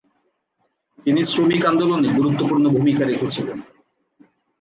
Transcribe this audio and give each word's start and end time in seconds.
তিনি 1.05 1.21
শ্রমিক 1.23 1.63
আন্দোলনে 1.65 2.09
গুরুত্বপূর্ণ 2.17 2.65
ভুমিকা 2.75 3.03
রেখেছিলেন। 3.05 3.57